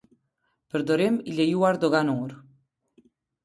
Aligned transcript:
Përdorim 0.75 1.21
i 1.33 1.37
lejuar 1.41 1.81
doganor. 1.87 2.35